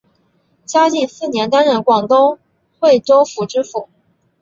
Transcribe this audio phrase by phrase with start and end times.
[0.65, 2.39] 嘉靖四年担任广东
[2.79, 3.87] 惠州府知府。